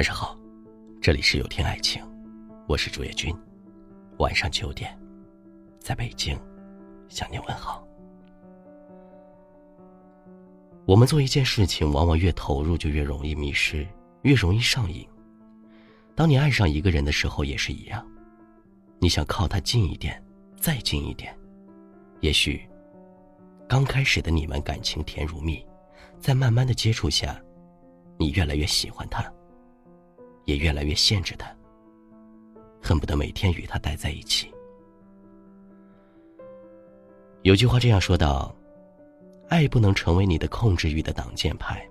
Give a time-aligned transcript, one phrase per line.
[0.00, 0.34] 晚上好，
[1.02, 2.02] 这里是有天爱情，
[2.66, 3.36] 我是朱叶君。
[4.16, 4.98] 晚上九点，
[5.78, 6.34] 在北京
[7.10, 7.86] 向你问好。
[10.86, 13.86] 我们做一件事情，往往越投入就越容易迷失，
[14.22, 15.06] 越容易上瘾。
[16.14, 18.02] 当你爱上一个人的时候，也是一样。
[19.00, 20.18] 你想靠他近一点，
[20.56, 21.38] 再近一点。
[22.20, 22.66] 也许
[23.68, 25.62] 刚开始的你们感情甜如蜜，
[26.18, 27.38] 在慢慢的接触下，
[28.16, 29.30] 你越来越喜欢他。
[30.50, 31.48] 也越来越限制他，
[32.82, 34.52] 恨不得每天与他待在一起。
[37.42, 38.52] 有句话这样说道
[39.48, 41.88] ：“爱不能成为你的控制欲的挡箭牌，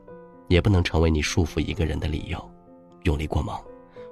[0.49, 2.51] 也不能成为你束缚一个人的理由。
[3.03, 3.57] 用力过猛，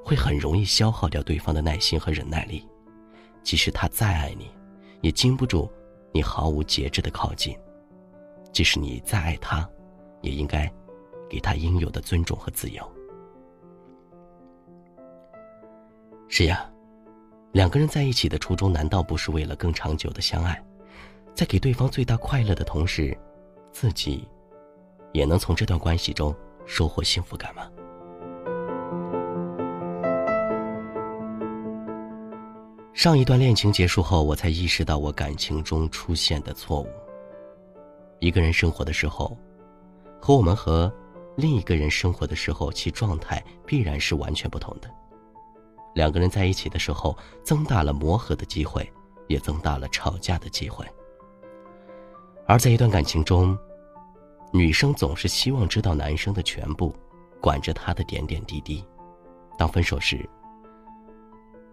[0.01, 2.65] 会很容易消耗掉对方的耐心和忍耐力。
[3.43, 4.49] 即使他再爱你，
[5.01, 5.69] 也经不住
[6.13, 7.53] 你毫无节制的靠近。
[8.53, 9.69] 即使你再爱他，
[10.21, 10.71] 也应该
[11.29, 12.81] 给他应有的尊重和自由。”
[16.29, 16.69] 是呀，
[17.53, 20.61] 两个人在一起的初衷难道不是为了更长久的相爱，
[21.33, 23.17] 在给对方最大快乐的同时，
[23.71, 24.27] 自己
[25.13, 27.71] 也能从这段关系中收获幸福感吗？
[32.93, 36.87] 上一段恋情结束后，我才意识到我感情中出现的错误。
[38.19, 39.37] 一个人生活的时候，
[40.19, 40.91] 和我们和
[41.35, 44.89] 另一个人生活的时候，其状态必然是完全不同的。
[45.97, 48.87] 两个人在一起的时候，增大了磨合的机会，
[49.25, 50.85] 也增大了吵架的机会。
[52.45, 53.57] 而在一段感情中，
[54.53, 56.95] 女生总是希望知道男生的全部，
[57.41, 58.85] 管着他的点点滴滴。
[59.57, 60.23] 当分手时，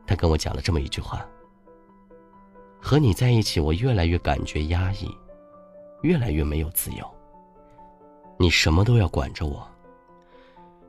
[0.06, 1.28] 他跟我讲了这么一句话
[2.80, 5.14] ：“和你在一起，我越来越感觉压抑，
[6.00, 7.06] 越来越没有自由。
[8.38, 9.68] 你什么都要管着我，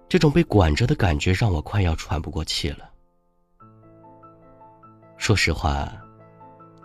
[0.08, 2.92] 这种被管着的感觉让我快要喘不过气了。”
[5.26, 5.92] 说实话，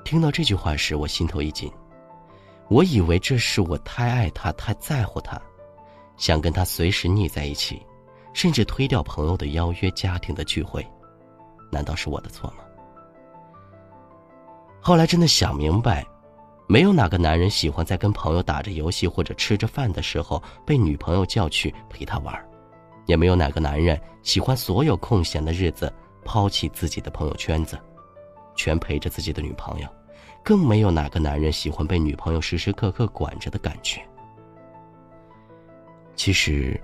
[0.02, 1.70] 听到这句话时，我心头一紧。
[2.70, 5.39] 我以为这是我太爱他，太在乎他，
[6.17, 7.84] 想跟他随时腻在一起，
[8.33, 10.83] 甚至推掉朋友的邀约、家庭的聚会。
[11.70, 12.64] 难道是我的错吗？
[14.80, 16.02] 后来真的想明白，
[16.67, 22.34] 没有哪个男人喜欢在跟朋友打着游戏或者吃着饭的时候被女朋友叫去陪他玩，
[23.05, 25.92] 也没有哪个男人喜欢所有空闲的日子
[26.24, 27.78] 抛弃自己的朋友圈子。
[28.55, 29.88] 全陪着自己的女朋友，
[30.42, 34.00] 更没有哪个男人喜欢被女朋友时时刻刻管着的感觉。
[36.14, 36.78] 其实，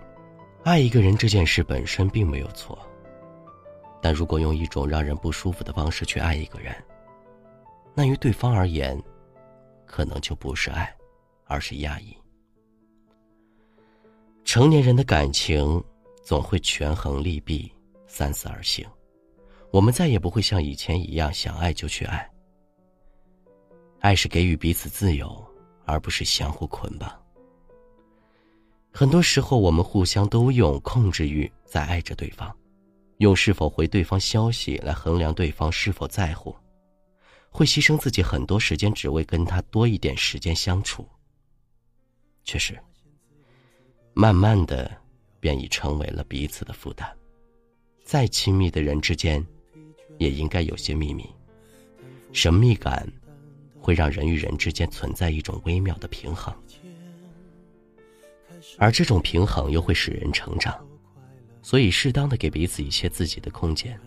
[0.65, 2.79] 爱一个人这件事本身并没有错，
[4.01, 6.75] 但如果用一种让人不舒服的方式去爱一个人，
[7.95, 9.01] 那于对方而言，
[9.85, 10.91] 可能就不是爱，
[11.45, 12.17] 而是压抑。
[14.45, 15.83] 成年人的感情
[16.23, 17.71] 总会权衡利弊，
[18.07, 18.87] 三思而行。
[19.77, 22.27] 我们再也不会像以前一样想爱就去爱。
[24.01, 25.47] 爱是给予彼此自由，
[25.85, 27.15] 而不是相互捆绑。
[28.91, 32.57] 很多时候，我们互相都用控制欲在爱着对方，
[33.19, 36.57] 用是否回对方消息来衡量对方是否在乎，
[37.51, 41.07] 会牺牲自己很多时间，只为跟他多一点时间相处。
[42.45, 42.81] 确实，
[44.15, 44.91] 慢慢的，
[45.39, 47.15] 便已成为了彼此的负担。
[48.03, 49.47] 再亲密的人之间。
[50.19, 51.29] 也应该有些秘密，
[52.33, 53.07] 神秘感
[53.81, 56.55] 会让人与人之间存在一种微妙的平衡，
[58.79, 60.75] 而这种平衡又会使人成长，
[61.63, 63.99] 所以适当的给彼此一些自己的空间。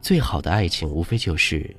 [0.00, 1.74] 最好的爱情无非就是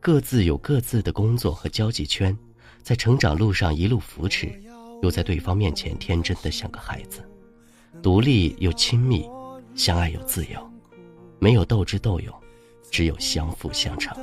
[0.00, 2.36] 各自有各自的工作和交际圈，
[2.82, 4.50] 在成长路上一路扶持，
[5.02, 7.22] 又在对方面前天真的像个孩子，
[8.02, 9.28] 独立又亲密，
[9.74, 10.70] 相爱又自由，
[11.38, 12.34] 没有斗智斗勇。
[12.90, 14.16] 只有相辅相成。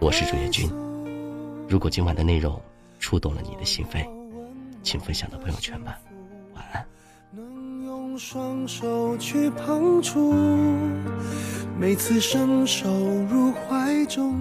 [0.00, 0.70] 我是主页君，
[1.68, 2.60] 如果今晚的内容
[2.98, 4.06] 触动了你的心扉，
[4.82, 5.98] 请分享到朋友圈吧。
[6.54, 6.84] 晚安。
[7.30, 10.32] 能用双手去碰触，
[11.78, 12.88] 每次伸手
[13.30, 14.38] 入怀中，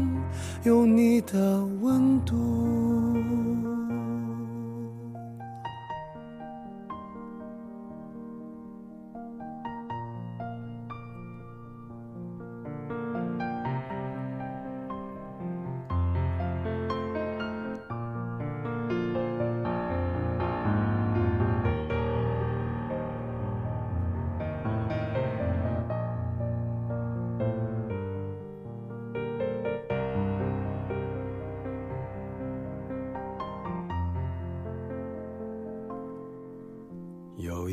[0.64, 3.13] 有你的温度。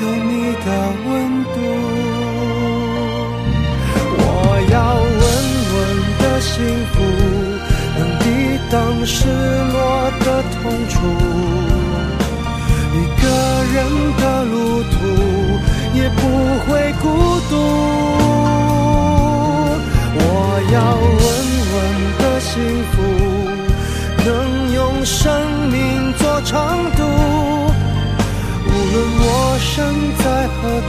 [0.00, 0.32] 有你
[0.64, 0.68] 的
[1.06, 1.08] 温
[1.54, 1.56] 度。
[4.16, 4.22] 我
[4.70, 4.74] 要
[5.20, 5.22] 稳
[5.72, 5.76] 稳
[6.18, 6.52] 的幸
[6.92, 6.94] 福，
[7.98, 8.22] 能抵
[8.70, 8.72] 挡
[9.06, 9.14] 失
[9.72, 9.78] 落
[10.20, 10.58] 的痛
[10.88, 10.94] 楚。
[12.92, 13.24] 一个
[13.72, 13.76] 人
[14.18, 14.54] 的路
[14.84, 14.94] 途
[15.94, 16.18] 也不
[16.66, 17.04] 会孤
[17.48, 17.52] 独。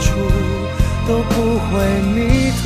[0.00, 0.06] 处，
[1.06, 1.70] 都不会
[2.14, 2.64] 迷途。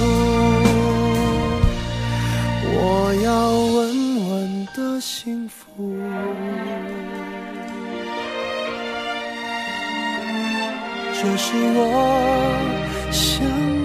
[2.72, 2.78] 我
[3.24, 3.78] 要稳
[4.30, 5.58] 稳的幸福，
[11.14, 11.78] 这是我
[13.10, 13.79] 想。